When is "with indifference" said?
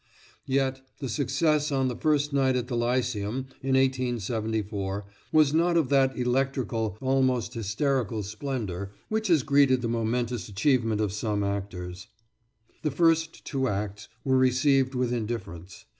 14.95-15.85